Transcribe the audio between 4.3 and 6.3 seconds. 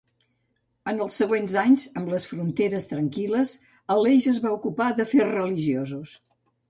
es va ocupar d'afers religiosos.